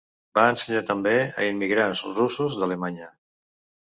[0.37, 3.13] Va ensenyar també a immigrants russos d'Alemanya.